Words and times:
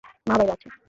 মা 0.27 0.33
বাইরে 0.39 0.53
আছে। 0.55 0.67